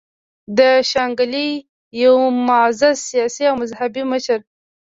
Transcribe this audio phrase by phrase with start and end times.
[0.57, 0.59] د
[0.91, 1.47] شانګلې
[2.03, 2.15] يو
[2.47, 4.39] معزز سياسي او مذهبي مشر